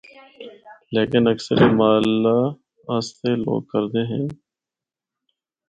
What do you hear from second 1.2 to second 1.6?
اکثر